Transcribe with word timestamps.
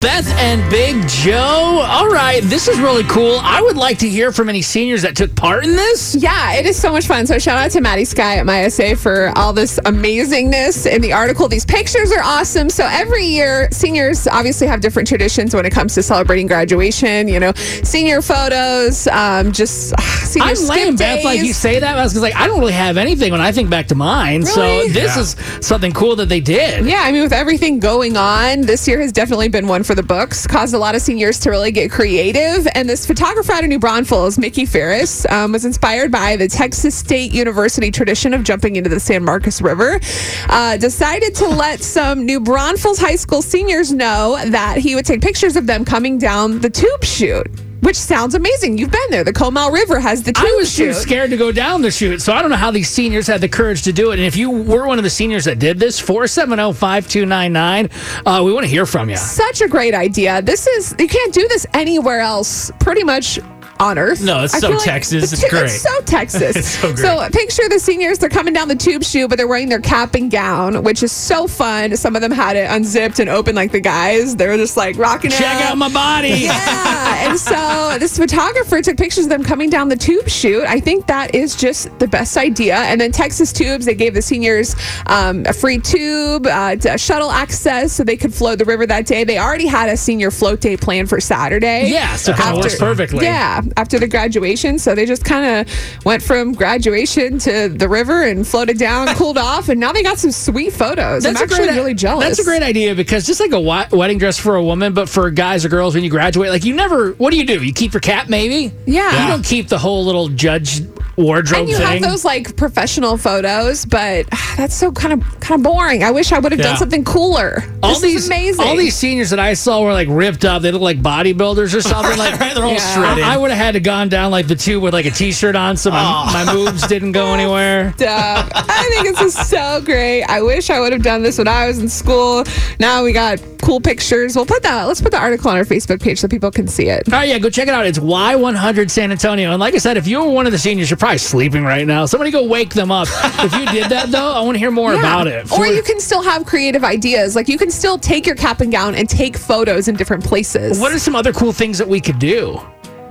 Beth 0.00 0.26
and 0.38 0.70
Big 0.70 1.06
Joe. 1.08 1.84
All 1.86 2.08
right, 2.08 2.42
this 2.44 2.68
is 2.68 2.80
really 2.80 3.04
cool. 3.04 3.38
I 3.42 3.60
would 3.60 3.76
like 3.76 3.98
to 3.98 4.08
hear 4.08 4.32
from 4.32 4.48
any 4.48 4.62
seniors 4.62 5.02
that 5.02 5.14
took 5.14 5.36
part 5.36 5.62
in 5.62 5.72
this. 5.76 6.14
Yeah, 6.14 6.54
it 6.54 6.64
is 6.64 6.80
so 6.80 6.90
much 6.90 7.06
fun. 7.06 7.26
So 7.26 7.38
shout 7.38 7.58
out 7.58 7.70
to 7.72 7.82
Maddie 7.82 8.06
Sky 8.06 8.36
at 8.38 8.46
MySA 8.46 8.96
for 8.96 9.30
all 9.36 9.52
this 9.52 9.78
amazingness 9.80 10.90
in 10.90 11.02
the 11.02 11.12
article. 11.12 11.48
These 11.48 11.66
pictures 11.66 12.12
are 12.12 12.22
awesome. 12.22 12.70
So 12.70 12.86
every 12.90 13.26
year, 13.26 13.68
seniors 13.72 14.26
obviously 14.26 14.66
have 14.68 14.80
different 14.80 15.06
traditions 15.06 15.54
when 15.54 15.66
it 15.66 15.70
comes 15.70 15.92
to 15.96 16.02
celebrating 16.02 16.46
graduation. 16.46 17.28
You 17.28 17.38
know, 17.38 17.52
senior 17.52 18.22
photos, 18.22 19.06
um, 19.08 19.52
just 19.52 19.92
uh, 19.92 20.00
senior 20.00 20.48
I'm 20.48 20.56
skip 20.56 20.76
lame, 20.76 20.96
Beth. 20.96 21.24
Like 21.26 21.42
you 21.42 21.52
say 21.52 21.78
that, 21.78 21.92
because 21.96 22.22
like 22.22 22.36
I 22.36 22.46
don't 22.46 22.58
really 22.58 22.72
have 22.72 22.96
anything 22.96 23.32
when 23.32 23.42
I 23.42 23.52
think 23.52 23.68
back 23.68 23.88
to 23.88 23.94
mine. 23.94 24.46
So 24.46 24.62
Really? 24.62 24.88
this 24.92 25.18
is 25.18 25.36
something 25.60 25.92
cool 25.92 26.16
that 26.16 26.30
they 26.30 26.40
did. 26.40 26.86
Yeah, 26.86 27.02
I 27.04 27.12
mean, 27.12 27.20
with 27.22 27.34
everything 27.34 27.80
going 27.80 28.16
on, 28.16 28.62
this 28.62 28.88
year 28.88 29.02
has 29.02 29.12
definitely 29.12 29.48
been 29.48 29.68
one 29.68 29.82
for 29.82 29.89
the 29.94 30.02
books. 30.02 30.46
Caused 30.46 30.74
a 30.74 30.78
lot 30.78 30.94
of 30.94 31.02
seniors 31.02 31.38
to 31.40 31.50
really 31.50 31.72
get 31.72 31.90
creative. 31.90 32.66
And 32.74 32.88
this 32.88 33.06
photographer 33.06 33.52
out 33.52 33.64
of 33.64 33.68
New 33.68 33.78
Braunfels, 33.78 34.38
Mickey 34.38 34.66
Ferris, 34.66 35.26
um, 35.30 35.52
was 35.52 35.64
inspired 35.64 36.10
by 36.10 36.36
the 36.36 36.48
Texas 36.48 36.94
State 36.94 37.32
University 37.32 37.90
tradition 37.90 38.34
of 38.34 38.44
jumping 38.44 38.76
into 38.76 38.90
the 38.90 39.00
San 39.00 39.24
Marcos 39.24 39.60
River. 39.60 40.00
Uh, 40.48 40.76
decided 40.76 41.34
to 41.36 41.48
let 41.48 41.82
some 41.82 42.26
New 42.26 42.40
Braunfels 42.40 42.98
high 42.98 43.16
school 43.16 43.42
seniors 43.42 43.92
know 43.92 44.38
that 44.46 44.78
he 44.78 44.94
would 44.94 45.06
take 45.06 45.20
pictures 45.20 45.56
of 45.56 45.66
them 45.66 45.84
coming 45.84 46.18
down 46.18 46.60
the 46.60 46.70
tube 46.70 47.04
chute. 47.04 47.69
Which 47.90 47.96
sounds 47.96 48.36
amazing. 48.36 48.78
You've 48.78 48.92
been 48.92 49.10
there. 49.10 49.24
The 49.24 49.32
Comal 49.32 49.72
River 49.72 49.98
has 49.98 50.22
the 50.22 50.32
tube 50.32 50.46
I 50.46 50.54
was 50.54 50.76
too 50.76 50.92
scared 50.92 51.30
to 51.30 51.36
go 51.36 51.50
down 51.50 51.82
the 51.82 51.90
chute, 51.90 52.22
so 52.22 52.32
I 52.32 52.40
don't 52.40 52.52
know 52.52 52.56
how 52.56 52.70
these 52.70 52.88
seniors 52.88 53.26
had 53.26 53.40
the 53.40 53.48
courage 53.48 53.82
to 53.82 53.92
do 53.92 54.12
it. 54.12 54.20
And 54.20 54.22
if 54.22 54.36
you 54.36 54.48
were 54.48 54.86
one 54.86 54.98
of 54.98 55.02
the 55.02 55.10
seniors 55.10 55.44
that 55.46 55.58
did 55.58 55.80
this, 55.80 55.98
470 55.98 56.72
5299, 56.72 57.90
uh, 58.24 58.44
we 58.44 58.52
want 58.52 58.62
to 58.62 58.70
hear 58.70 58.86
from 58.86 59.10
you. 59.10 59.16
such 59.16 59.60
a 59.60 59.66
great 59.66 59.92
idea. 59.92 60.40
This 60.40 60.68
is 60.68 60.94
you 61.00 61.08
can't 61.08 61.34
do 61.34 61.48
this 61.48 61.66
anywhere 61.74 62.20
else, 62.20 62.70
pretty 62.78 63.02
much 63.02 63.40
on 63.80 63.98
Earth. 63.98 64.22
No, 64.22 64.44
it's 64.44 64.54
I 64.54 64.58
so 64.60 64.70
like 64.70 64.84
Texas. 64.84 65.32
It's 65.32 65.48
great. 65.48 65.60
It's 65.70 65.80
so 65.80 66.00
Texas. 66.02 66.56
It's 66.56 66.68
so 66.68 66.94
great. 66.94 67.32
picture 67.32 67.68
the 67.68 67.78
seniors. 67.78 68.18
They're 68.18 68.28
coming 68.28 68.52
down 68.52 68.68
the 68.68 68.76
tube 68.76 69.02
chute, 69.02 69.28
but 69.28 69.36
they're 69.36 69.48
wearing 69.48 69.68
their 69.68 69.80
cap 69.80 70.14
and 70.14 70.30
gown, 70.30 70.82
which 70.82 71.02
is 71.02 71.12
so 71.12 71.46
fun. 71.46 71.96
Some 71.96 72.14
of 72.14 72.22
them 72.22 72.30
had 72.30 72.56
it 72.56 72.70
unzipped 72.70 73.18
and 73.18 73.28
open 73.28 73.54
like 73.54 73.72
the 73.72 73.80
guys. 73.80 74.36
They 74.36 74.46
were 74.46 74.56
just 74.56 74.76
like 74.76 74.96
rocking 74.96 75.30
it. 75.30 75.34
Check 75.34 75.56
out. 75.56 75.72
out 75.72 75.78
my 75.78 75.92
body. 75.92 76.28
Yeah, 76.28 77.28
and 77.28 77.38
so 77.38 77.54
this 77.98 78.16
photographer 78.16 78.80
took 78.82 78.96
pictures 78.96 79.24
of 79.24 79.30
them 79.30 79.44
coming 79.44 79.70
down 79.70 79.88
the 79.88 79.96
tube 79.96 80.28
chute. 80.28 80.64
I 80.64 80.80
think 80.80 81.06
that 81.06 81.34
is 81.34 81.56
just 81.56 81.96
the 81.98 82.08
best 82.08 82.36
idea. 82.36 82.76
And 82.76 83.00
then 83.00 83.12
Texas 83.12 83.52
Tubes, 83.52 83.86
they 83.86 83.94
gave 83.94 84.14
the 84.14 84.22
seniors 84.22 84.74
um, 85.06 85.44
a 85.46 85.52
free 85.52 85.78
tube, 85.78 86.46
uh, 86.46 86.76
shuttle 86.96 87.30
access, 87.30 87.92
so 87.92 88.04
they 88.04 88.16
could 88.16 88.32
float 88.34 88.58
the 88.58 88.64
river 88.64 88.86
that 88.86 89.06
day. 89.06 89.24
They 89.24 89.38
already 89.38 89.66
had 89.66 89.88
a 89.88 89.96
senior 89.96 90.30
float 90.30 90.60
day 90.60 90.76
planned 90.76 91.08
for 91.08 91.20
Saturday. 91.20 91.88
Yeah, 91.90 92.16
so 92.16 92.32
kind 92.32 92.56
of 92.56 92.62
works 92.62 92.78
perfectly. 92.78 93.24
Yeah, 93.24 93.62
after 93.76 93.98
the 93.98 94.08
graduation, 94.08 94.78
so 94.78 94.94
they 94.94 95.06
just 95.06 95.24
kind 95.24 95.68
of 95.68 96.04
went 96.04 96.22
from 96.22 96.52
graduation 96.52 97.38
to 97.40 97.68
the 97.68 97.88
river 97.88 98.24
and 98.24 98.46
floated 98.46 98.78
down, 98.78 99.08
cooled 99.16 99.38
off, 99.38 99.68
and 99.68 99.80
now 99.80 99.92
they 99.92 100.02
got 100.02 100.18
some 100.18 100.32
sweet 100.32 100.72
photos. 100.72 101.24
I'm 101.26 101.36
actually 101.36 101.68
really 101.68 101.94
jealous. 101.94 102.26
That's 102.26 102.38
a 102.40 102.44
great 102.44 102.62
idea 102.62 102.94
because 102.94 103.26
just 103.26 103.40
like 103.40 103.52
a 103.52 103.60
wedding 103.96 104.18
dress 104.18 104.38
for 104.38 104.56
a 104.56 104.62
woman, 104.62 104.94
but 104.94 105.08
for 105.08 105.30
guys 105.30 105.64
or 105.64 105.68
girls 105.68 105.94
when 105.94 106.04
you 106.04 106.10
graduate, 106.10 106.50
like 106.50 106.64
you 106.64 106.74
never. 106.74 107.12
What 107.12 107.30
do 107.30 107.36
you 107.36 107.46
do? 107.46 107.62
You 107.62 107.72
keep 107.80 107.94
your 107.94 108.00
cap, 108.00 108.28
maybe. 108.28 108.72
Yeah. 108.84 109.22
You 109.22 109.28
don't 109.28 109.44
keep 109.44 109.68
the 109.68 109.78
whole 109.78 110.04
little 110.04 110.28
judge 110.28 110.82
wardrobe 111.20 111.60
And 111.60 111.68
you 111.68 111.76
thing. 111.76 111.86
have 111.86 112.02
those 112.02 112.24
like 112.24 112.56
professional 112.56 113.16
photos, 113.16 113.84
but 113.84 114.26
that's 114.56 114.74
so 114.74 114.90
kind 114.92 115.12
of 115.14 115.40
kind 115.40 115.60
of 115.60 115.62
boring. 115.62 116.02
I 116.02 116.10
wish 116.10 116.32
I 116.32 116.38
would 116.38 116.52
have 116.52 116.60
done 116.60 116.76
something 116.76 117.04
cooler. 117.04 117.62
all 117.82 117.90
this 117.90 118.00
these 118.02 118.14
is 118.22 118.26
amazing. 118.28 118.64
all 118.66 118.76
these 118.76 118.96
seniors 118.96 119.30
that 119.30 119.38
I 119.38 119.54
saw 119.54 119.82
were 119.82 119.92
like 119.92 120.08
ripped 120.10 120.44
up. 120.44 120.62
They 120.62 120.70
look 120.72 120.82
like 120.82 121.00
bodybuilders 121.02 121.74
or 121.74 121.80
something. 121.82 122.16
like 122.18 122.38
right, 122.40 122.54
they're 122.54 122.64
all 122.64 122.72
Yeah. 122.72 122.94
shredded. 122.94 123.24
I 123.24 123.36
would 123.36 123.50
have 123.50 123.58
had 123.58 123.72
to 123.72 123.80
gone 123.80 124.08
down 124.08 124.30
like 124.30 124.46
the 124.48 124.56
tube 124.56 124.82
with 124.82 124.92
like 124.94 125.06
a 125.06 125.10
t-shirt 125.10 125.56
on, 125.56 125.76
so 125.76 125.90
my, 125.90 126.02
oh. 126.02 126.32
my 126.44 126.52
moves 126.54 126.86
didn't 126.86 127.12
go 127.12 127.26
anywhere. 127.34 127.94
Dumb. 127.96 128.48
I 128.54 128.88
think 129.02 129.16
this 129.16 129.34
is 129.34 129.48
so 129.48 129.80
great. 129.84 130.22
I 130.24 130.42
wish 130.42 130.70
I 130.70 130.80
would 130.80 130.92
have 130.92 131.02
done 131.02 131.22
this 131.22 131.38
when 131.38 131.48
I 131.48 131.66
was 131.66 131.78
in 131.78 131.88
school. 131.88 132.44
Now 132.78 133.02
we 133.04 133.12
got 133.12 133.40
cool 133.62 133.80
pictures. 133.80 134.34
We'll 134.36 134.46
put 134.46 134.62
that. 134.62 134.84
Let's 134.84 135.00
put 135.00 135.12
the 135.12 135.18
article 135.18 135.50
on 135.50 135.56
our 135.56 135.64
Facebook 135.64 136.00
page 136.00 136.18
so 136.20 136.28
people 136.28 136.50
can 136.50 136.66
see 136.66 136.88
it. 136.88 137.12
All 137.12 137.18
right, 137.18 137.28
yeah, 137.28 137.38
go 137.38 137.50
check 137.50 137.68
it 137.68 137.74
out. 137.74 137.86
It's 137.86 137.98
Y100 137.98 138.90
San 138.90 139.12
Antonio. 139.12 139.50
And 139.50 139.60
like 139.60 139.74
I 139.74 139.78
said, 139.78 139.96
if 139.96 140.06
you 140.06 140.20
were 140.24 140.30
one 140.30 140.46
of 140.46 140.52
the 140.52 140.58
seniors, 140.58 140.88
you're 140.90 140.96
probably 140.96 141.09
sleeping 141.16 141.64
right 141.64 141.86
now. 141.86 142.06
Somebody 142.06 142.30
go 142.30 142.44
wake 142.44 142.74
them 142.74 142.90
up. 142.90 143.08
if 143.10 143.52
you 143.54 143.66
did 143.66 143.90
that, 143.90 144.10
though, 144.10 144.32
I 144.32 144.40
want 144.42 144.54
to 144.54 144.58
hear 144.58 144.70
more 144.70 144.92
Yeah. 144.94 145.00
about 145.00 145.26
it. 145.26 145.50
Or 145.52 145.66
you 145.66 145.82
can 145.82 146.00
still 146.00 146.22
have 146.22 146.44
creative 146.46 146.84
ideas. 146.84 147.34
Like 147.36 147.48
you 147.48 147.58
can 147.58 147.70
still 147.70 147.98
take 147.98 148.26
your 148.26 148.36
cap 148.36 148.60
and 148.60 148.70
gown 148.72 148.94
and 148.94 149.08
take 149.08 149.36
photos 149.36 149.88
in 149.88 149.96
different 149.96 150.24
places. 150.24 150.78
what 150.80 150.92
are 150.92 150.98
some 150.98 151.14
other 151.16 151.32
cool 151.32 151.52
things 151.52 151.78
that 151.78 151.88
we 151.88 152.00
could 152.00 152.18
do? 152.18 152.60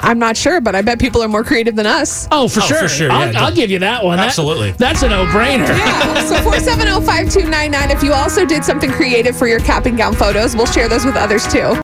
I'm 0.01 0.17
not 0.17 0.38
sure, 0.38 0.61
but 0.61 0.75
I 0.75 0.81
bet 0.81 0.97
people 0.97 1.21
are 1.21 1.27
more 1.27 1.43
creative 1.43 1.75
than 1.75 1.85
us. 1.85 2.25
Oh, 2.31 2.47
for 2.47 2.61
Oh, 2.61 2.65
sure. 2.65 2.77
for 2.77 2.88
sure, 2.88 3.11
I'll, 3.11 3.33
yeah. 3.33 3.43
I'll 3.43 3.53
give 3.53 3.69
you 3.69 3.79
that 3.79 4.01
one. 4.01 4.15
That- 4.15 4.27
Absolutely. 4.27 4.71
that's 4.71 5.03
a 5.03 5.09
no-brainer. 5.09 5.67
Yeah. 5.67 6.13
So 6.25 6.35
470 6.41 7.05
5299. 7.05 7.91
If 7.91 8.01
you 8.01 8.13
also 8.13 8.45
did 8.45 8.63
something 8.63 8.89
creative 8.91 9.35
for 9.38 9.45
your 9.47 9.59
cap 9.59 9.85
and 9.88 9.97
gown 9.97 10.15
photos, 10.15 10.55
we'll 10.55 10.67
share 10.67 10.88
those 10.88 11.03
with 11.03 11.17
others 11.17 11.45
too. 11.51 11.75